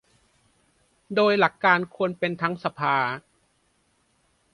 [1.15, 2.95] โดยหลักการควรเป็นทั้งสภา